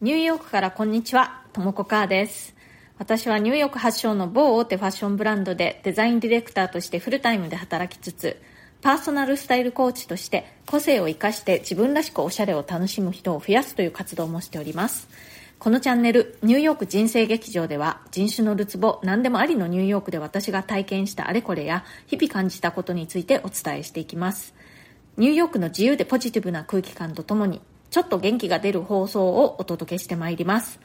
[0.00, 2.54] ニューヨークからこんにちは、ともこかーです。
[2.98, 8.40] 私はニューヨーク発祥の某大手ファッションブランドでデザインディレクターとしてフルタイムで働きつつ、
[8.80, 15.08] パーソナルスタイルコーチとして個性を生かして自分らしくおしゃれを楽しむ人を増やすという活動もしております。
[15.58, 24.54] このチャンネル、ニューヨーク人生劇場では人種のるつぼ、何でもありのニューヨークで私が体験したあれこれや日々感じたことについてお伝えしていきます。
[25.16, 27.60] ニューヨークの自由でポジティブな空気感とともに
[27.90, 30.80] ちょっと元気が出る放送をお届けしてまいります。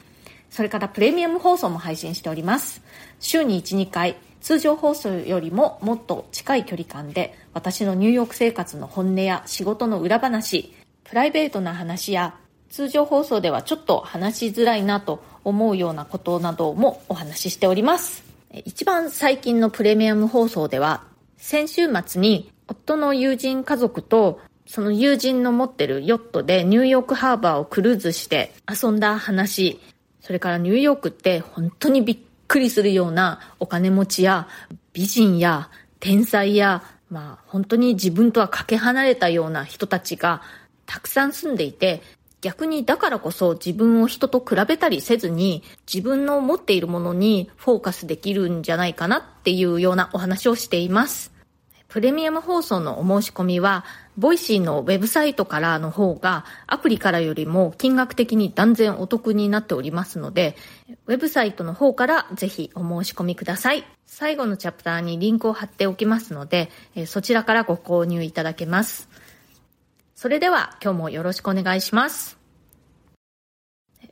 [0.50, 2.82] それからプレミアム放送も配信しております。
[3.20, 12.36] 週に1、2回、通常放送よりももっと近い距離感で私のニューヨーク生活の本音や仕事の裏話、プライベートな話や
[12.68, 18.24] 通常放送ではちょっと話しづらいなと思うようなことなどもお話ししております。
[18.64, 21.04] 一番最近のプレミアム放送では
[21.36, 29.80] 先週末に夫の友人家族とその友人の持ってるヨットでニューヨークハーバーをクルーズして遊んだ話、
[30.20, 32.18] それからニューヨークって本当にびっ
[32.48, 34.48] くりするようなお金持ちや
[34.92, 35.70] 美人や
[36.00, 40.42] 天才や、まあ本当に自分とはかけ離れたような人たちが
[40.86, 42.02] たくさん住んでいて、
[42.40, 51.33] 逆にだからこそ自分を人と比べたりせずに自分の持っているものにフォーカスできるんじゃないかなっていうようなお話をしています。
[51.94, 53.84] プレミアム放送のお申し込みは
[54.18, 60.56] Voicy のウェブサイトからの方がアプリからよりも金額的に断然お得になっておりますので、
[61.06, 63.84] ウェブサイトの方からぜひお申し込みください。
[64.06, 66.68] 最後のチャプターにリンクを貼っておきますので、
[67.06, 69.08] そちらからご購入いただけます。
[70.16, 72.36] それでは今日もよろしくお願いします。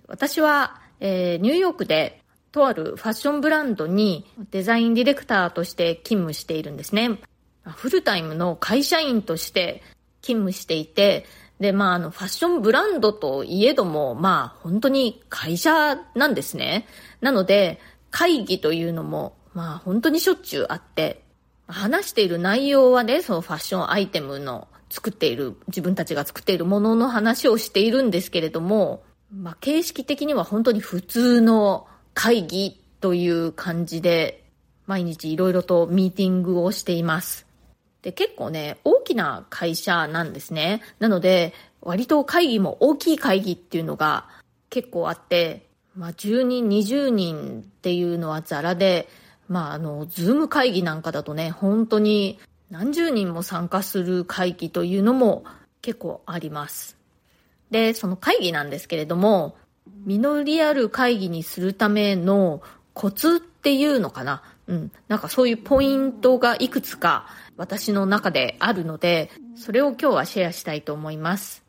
[0.07, 7.19] 私は、えー、ニューヨークでとあるファッションブランドにデザインディレクターとして勤務しているんですね。
[7.65, 9.83] フルタイムの会社員として
[10.21, 11.27] 勤務していて、
[11.61, 16.87] で、まあ、あの、ファッションブランドといえども、まあ、本当に会社なんですね。
[17.21, 21.23] なので、会議というのも、まあ、本当にしょっちゅうあって、
[21.69, 34.45] 話している内容はね、そのファッションアイテムの作っている、自分たちが作っているものの話をしているんですけれども、まあ、形式的には本当に普通の会議という感じで、
[34.87, 37.52] 毎日いろいろとミーティングをしています。
[38.03, 40.83] で、結構ね、大きな会社なんですね。
[40.99, 44.29] なので、割と会議も大きい会議っていうのが
[44.71, 49.09] 結構あって、まあ、10人、20人っていうのはザラで、
[49.49, 52.39] まあ、あの、ズーム会議なんかだとね、本当に
[52.71, 55.45] 何十人も参加する会議というのも
[55.83, 56.97] 結構あります。
[57.71, 59.57] で、その会議なんですけれども、
[60.07, 62.63] 実りある会議にするための
[62.95, 64.43] コツっていうのかな。
[64.67, 64.93] うん。
[65.09, 71.63] なんかそういうポイントがいくつか私の中であるので、それを今日はシェアしたいと思います。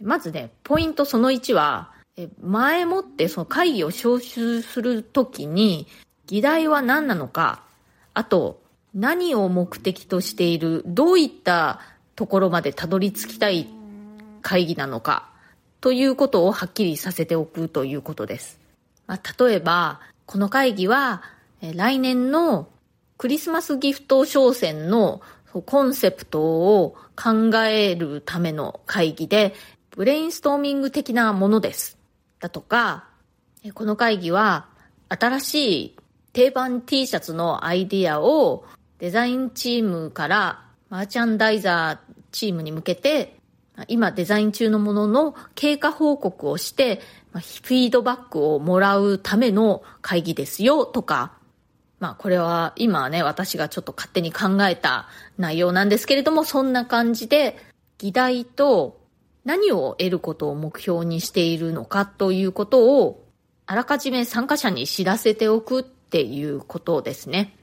[0.00, 1.92] まずね、ポイントその1は、
[2.42, 5.86] 前もってその会議を招集するときに、
[6.26, 7.62] 議題は何なのか、
[8.14, 8.60] あと、
[8.94, 11.80] 何を目的としている、どういった
[12.16, 13.68] ところまでたどり着きたい
[14.42, 15.28] 会議なのか、
[15.80, 18.58] ということをはっきりさせておくということです。
[19.06, 21.22] まあ、例えば、この会議は、
[21.60, 22.68] 来年の
[23.18, 25.20] クリスマスギフト商戦の
[25.66, 29.54] コンセプトを考えるための会議で、
[29.90, 31.98] ブレインストーミング的なものです。
[32.38, 33.08] だとか、
[33.74, 34.68] この会議は
[35.08, 35.96] 新しい
[36.32, 38.64] 定番 T シャツのアイディアを
[38.98, 43.36] デザインチームからマーチャンダイザーチームに向けて
[43.88, 47.00] 今デザイン中のものの経過報告をして
[47.32, 51.32] フィードバックをもらうための会議ですよとか
[52.00, 57.56] まあこれは今ね、私がちょっと勝手に考えた内容なんですけれども、そんな感じで、
[57.98, 58.98] 議題と
[59.44, 63.26] 何を得ることを目標にしているのかということを、
[63.66, 67.54] あらかじめ参加者に知らせておくっていうことですね。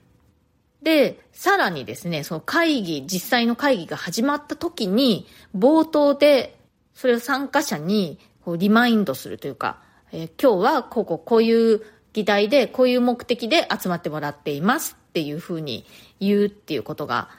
[0.84, 5.28] で、さらにですね、その会議、実際の会議が始まった時に、
[5.58, 6.59] 冒頭で、
[6.94, 9.80] それを参加者にこうリマインドするというか、
[10.12, 11.82] えー、今日はこここういう
[12.17, 15.85] 議題でこういう目的で集まってもらっていますっていうふうに
[16.19, 17.29] 言うっていうことが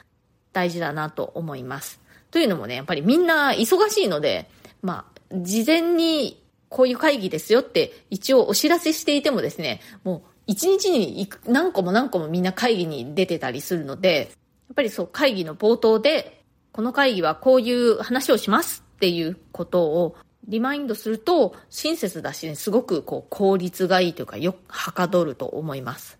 [0.53, 1.99] 大事だなと思います。
[2.31, 4.49] というのもね、やっぱりみんな忙しいので、
[4.81, 14.29] まあ、事前にこういう会議ですよって一応お知らせしていてもですね、もう一日に何個も何個もみんな会議に出てたりするので、
[14.69, 16.41] やっぱりそう会議の冒頭で、
[16.71, 20.15] この会議はこういう話をしますっていうことを
[20.47, 26.17] リマインドすると親切だし、ね、すごくこう効率がいいというかよくはかどると思います。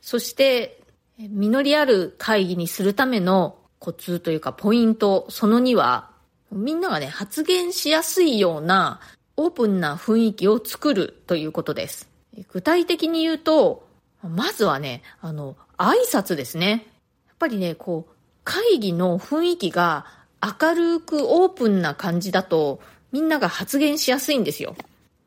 [0.00, 0.82] そして、
[1.18, 6.10] 実りある会議にするためのコツというかポイント、その2は、
[6.50, 9.00] みんながね、発言しやすいような
[9.36, 12.08] オープンな雰囲気を作るということです。
[12.52, 13.86] 具体的に言うと、
[14.22, 16.86] まずはね、あの、挨拶ですね。
[17.26, 18.14] やっぱりね、こう、
[18.44, 20.06] 会議の雰囲気が
[20.42, 22.80] 明るくオープンな感じだと、
[23.12, 24.76] みんなが発言しやすいんですよ。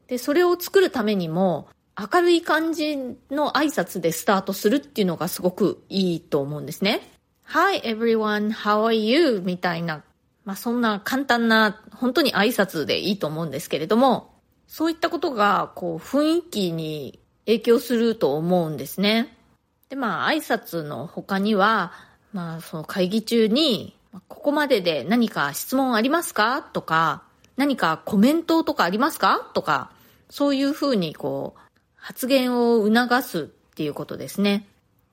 [0.07, 2.97] で、それを作るためにも、明るい感じ
[3.30, 7.07] の挨拶でスタートするっていうのがすごくいいと思うんですね。
[7.45, 9.41] Hi everyone, how are you?
[9.45, 10.01] みたいな、
[10.45, 14.33] まあそんな簡単な、本当に挨拶でいいと思うんですけれども、
[14.68, 19.38] そういったことが、こう、雰囲気に影響すると思うんですね。
[19.89, 21.91] で、まあ挨拶の他には、
[22.31, 23.95] まあその会議中に、
[24.27, 26.62] ここまでで何か質問ありますか？
[26.62, 27.24] とか、
[27.55, 29.51] 何かコメントとかありますか？
[29.53, 29.91] とか、
[30.29, 31.59] そういうふうにこう、
[31.95, 33.45] 発言を促すっ
[33.75, 34.67] ていうことですね。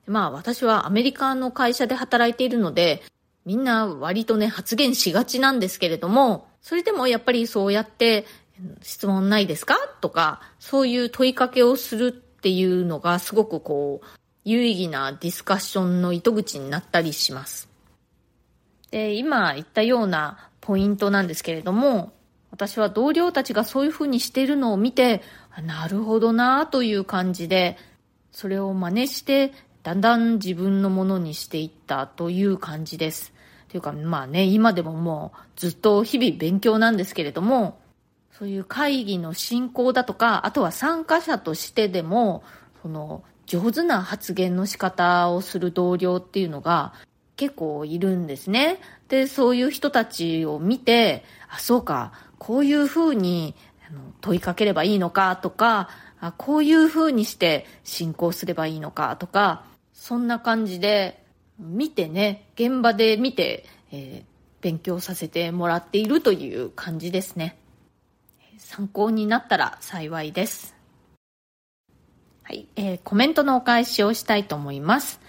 [0.07, 3.03] まあ私はアメリカの会社で働いているので、
[3.45, 8.25] みんな割とね、発言しがちなんですけれども、それでもやっぱりそうやって、
[8.83, 9.75] 質問ないですか？
[10.01, 14.07] とか、そういう問いかけをするっていうのがすごくこう、
[14.43, 17.69] 有意義なディスカッションの糸口になったりします。
[18.89, 22.13] で、今言ったようなポイントなんですけれども、
[22.51, 25.21] 私は同僚たちがそういうふうにしているのを見て、
[25.65, 27.77] なるほどなという感じで、
[28.31, 29.53] それを真似して、
[29.83, 33.33] だんだん自分のものにしていったという感じです。
[33.69, 37.79] というか、まあね、今でももうずっと日々勉強なんですけれども、
[38.37, 42.43] そういう会議の進行だとか、あとは参加者としてでも、
[42.81, 46.93] その上手な発言の仕方をする同僚っていうのが
[47.35, 48.79] 結構いるんですね。
[49.07, 53.53] で、そういう人たちを見て、あ、そうか、こういうふうに
[54.19, 55.89] 問いかければいいのかとか、
[56.19, 61.23] あこういう風にして進行すればいいのかとか、そんな感じで
[61.59, 67.59] 見てね、現場で見て、えー、勉強させてもらっているという感じですね。
[68.57, 70.75] 参考になったら幸いです。
[72.41, 75.19] はい、えー、コメントのお返しをしたいと思います。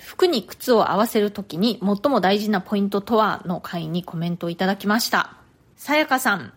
[0.00, 5.43] 服に靴を合わせるときに最も大事なポイントとはの回にコメントをいただきました。
[5.86, 6.54] さやかさん、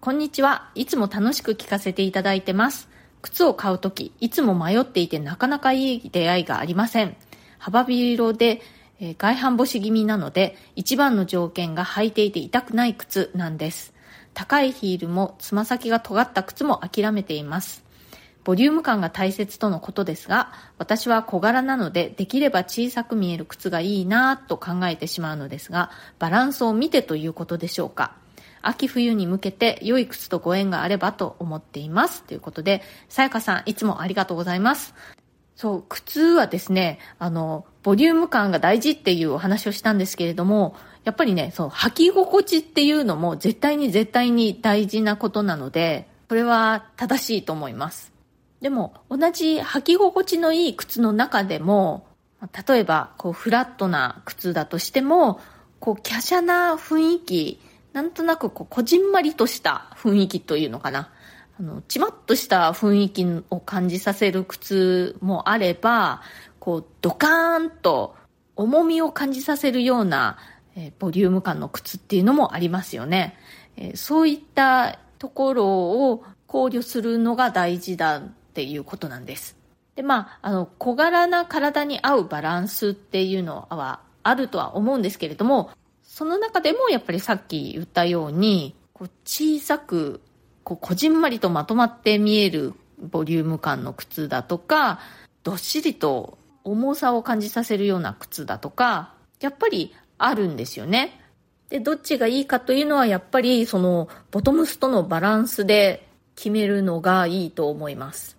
[0.00, 0.70] こんにちは。
[0.74, 2.88] いつも楽しく聞かせていただいてます。
[3.20, 7.14] 靴を買うとき、いつも迷っていてなかなかいい出会いがありません。
[7.58, 8.62] 幅広で、
[8.98, 13.92] えー、外反母趾気味なので、一番の条件が履いていて痛くない靴なんです。
[14.32, 17.84] 高いヒールもつま先が尖った靴も諦めています。
[18.42, 28.16] ボリューム感が大切とのことですが、私は小柄なので、できれば小さく見える靴がいいなぁと考えてしまうのですが、バランスを見てということでしょうか。
[28.66, 32.22] 秋冬に向けて良い靴とご縁があればと思っています。
[32.24, 34.94] ということで、さやかさんいつもありがとうございます。
[35.54, 48.12] そう、靴はですね、あの、ボリューム感が大事っていうお話をしたんですけれども、やっぱりね、そう、履き心地っていうのも絶対に絶対に大事なことなので、それは正しいと思います。
[48.60, 52.06] でも、同じ履き心地のいい靴の中でも、
[52.68, 55.40] 例えば、こう、フラットな靴だとしても、
[55.78, 57.60] こう、華奢な雰囲気
[57.96, 61.08] なんとなくこう、こじんまりとした雰囲気というのかな。
[61.58, 66.20] あの、ちまっとした雰囲気を感じさせる靴もあれば、
[66.58, 68.14] こう、ドカーンと
[68.54, 70.36] 重みを感じさせるような、
[70.76, 73.38] えー、ボリューム感の靴っていうのもありますよね。
[73.78, 75.66] えー、そういったところ
[76.10, 79.56] を考慮するのが大事だっていうことなんです。
[79.94, 85.70] で、まあ、あの、小柄な体に合うバランスっていうのはあるとは思うんですけれども、
[86.16, 90.22] その中でもやっぱりさっき言ったように、こう小さく、
[90.64, 94.98] こうこじんまりとまとまって見えるボリューム感の靴だとか、
[95.42, 101.20] どっしりと重さを感じさせるような靴だとか、やっぱりあるんですよね。
[101.68, 108.38] で、どっちがいいかというのはやっぱりそのボトムスとのバランスで決めるのがいいと思います。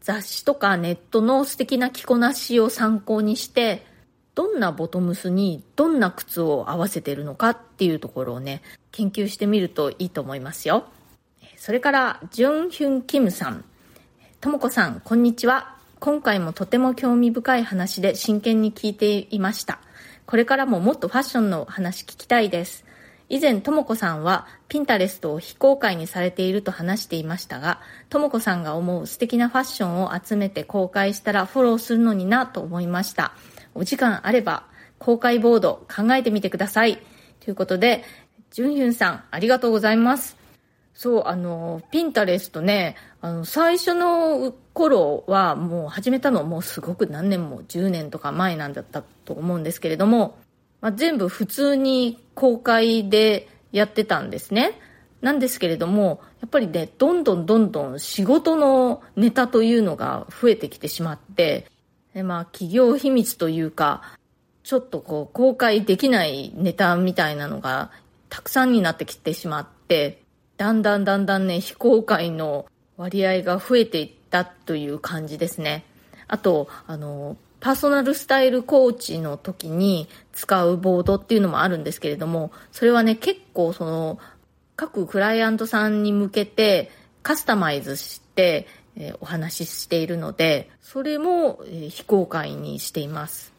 [0.00, 3.86] 雑誌とかネットの素敵な着こなしを参考にして、
[4.34, 10.84] どんなボトムスにどんな靴を合わせてるのかっていうところをね、研究してみるといいと思いますよ。
[11.56, 13.64] それから、ジュンヒュンキムさん。
[14.40, 15.76] ともこさん、こんにちは。
[16.00, 19.78] 今回もとても興味深い話で真剣に聞いていました。
[20.26, 22.84] これからももっとファッションの話聞きたいです。
[23.28, 33.32] 以前、ともこさんは、ピンタレストを非公開にされていると話していましたが、ともこさんが思う素敵なファッションを集めて公開したらフォローするのになと思いました。
[33.74, 34.66] お時間あれば、
[34.98, 37.02] 公開ボード考えてみてください。
[37.40, 38.04] ということで、
[38.50, 40.36] ジュンヒュンさん、ありがとうございます。
[40.94, 50.36] そう、あの、ピンタレストね、あの、最初の頃はもう始めたのもうすごく何年も10年とか前なんだったと思うんですけれども、
[50.80, 54.78] まあ、全部普通に公開でやってたんですね。
[55.22, 61.66] なんですけれども、やっぱりね、どんどんどんどん仕事のネタというのが増えてきてしまって、
[62.14, 64.02] でまあ、企業秘密というか、
[64.62, 67.90] ちょっとこう、公開できないネタみたいなのが
[68.28, 70.22] たくさんになってきてしまって、
[70.56, 72.66] だんだんだんだんね、非公開の
[72.96, 75.84] 割合が増えていったという感じですね。
[76.28, 84.18] あと、あの、パーソナルスタイルコーチの時に使うボードっていうのもあるんですけれども、それはね、結構その、
[84.76, 86.90] 各クライアントさんに向けて
[87.22, 93.52] カスタマイズして、えー、お話ししているので、それも、えー、非公開にしています。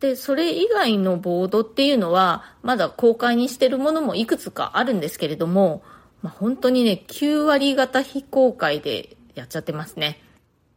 [0.00, 5.82] で、それ以外のボードっていうのは、まだ公開にしてるものもいくつかあるんですけれども、
[6.22, 10.20] まあ、本当にね、9割方非公開でやっちゃってますね。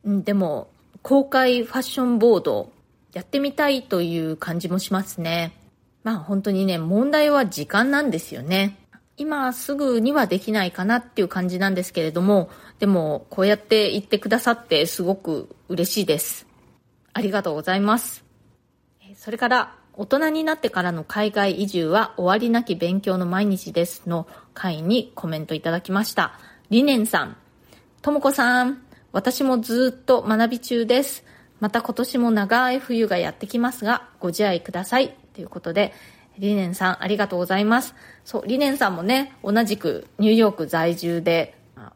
[0.04, 0.70] うん、でも、
[1.02, 2.72] 公開ファッションボード、
[3.14, 5.54] やってみたいという感じもしますね。
[6.04, 8.78] まあ本当にね、問題は時間なんですよね。
[9.20, 12.50] 今すぐにはできないかなっていう感じなんですけれども、
[12.80, 16.48] でもこうやって言ってくださってすごく嬉しいです。
[17.12, 18.24] ありがとうございます。
[19.16, 26.40] それから、大人になってからの海外移住は終わりなき勉強の毎日ですの回にコメントいただきました。
[26.70, 27.36] リネンさん、
[28.02, 31.26] ともこさん、私もずっと学び中です。
[31.60, 35.18] また今年も長い冬がやってきますが、ご自愛ください。
[35.34, 35.94] ということで、
[36.40, 37.94] リネンさんありがとうございます。
[38.24, 41.56] そう、リネンさんもね、同じくニューヨーク在住で、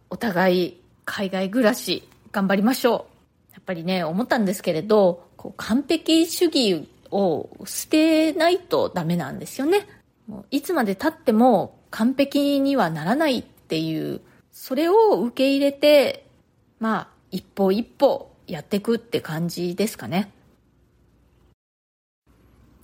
[0.10, 3.08] お互い海外暮らし頑張りましょ
[3.50, 3.54] う。
[3.54, 9.88] やっぱりね、思ったんですけれど、こう完璧主義を捨てないとダメなんですよね。
[10.28, 14.20] もういつまで経っても完璧にはならないっていう、
[14.52, 16.28] それを受け入れて、
[16.80, 20.32] まあ、一歩一歩やっていくって感じですかね。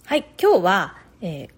[0.06, 1.50] はい、今日は、えー、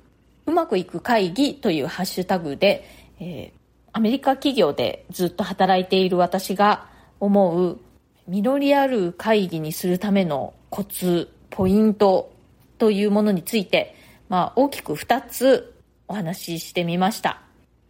[0.45, 2.85] うまくいく会議というハッシュタグで、
[3.19, 3.59] えー、
[3.93, 6.87] アメリカ企業でずっと働いている私が
[7.19, 7.79] 思う
[8.27, 12.31] 実りある会議にするためのコツ、ポイント
[12.77, 13.95] というものについて、
[14.29, 15.75] まあ、大きく2つ
[16.07, 17.41] お話ししてみました。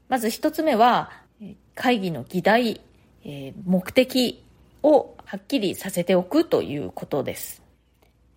[0.10, 1.12] まず1つ目は、
[1.76, 2.82] 会議の議題、
[3.24, 4.44] えー、目的
[4.84, 7.62] をはっきりさせておくということです。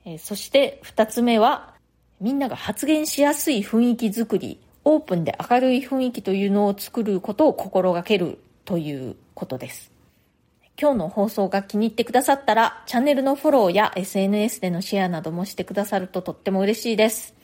[0.04, 1.73] えー、そして2つ目は、
[2.20, 9.90] みんなが発言しやすい雰囲気づくり、オープンで明るい雰囲気というのを作ることを心がけるということです。
[10.80, 17.34] 今日の放送が気に入ってくださったら、チャンネルのフォローや SNS でのシェアなどもしてくださるととっても嬉しいです。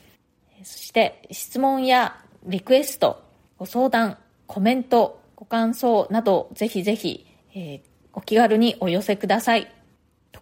[0.63, 3.23] そして、質問やリクエスト、
[3.57, 7.25] ご相談、コメント、ご感想など、ぜひぜひ、
[7.55, 7.81] えー、
[8.13, 9.80] お気軽にお寄せください。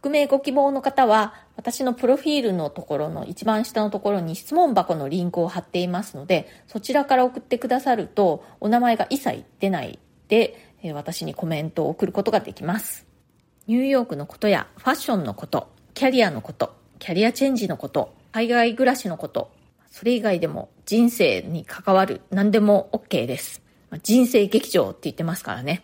[0.01, 13.05] 匿名ご希望の方は、私のプロフィールのところの一番下のところに質問箱のリンクを貼っていますので、そちらから送ってくださると、お名前が一切出ないで、私にコメントを送ることができます。
[13.67, 19.51] ニューヨークのことやファッションのこと、キャリアのこと、キャリアチェンジのこと、海外暮らしのこと、
[19.91, 23.61] それ以外でも人生に関わる何でも OK です。
[24.01, 25.83] 人生劇場って言ってますからね。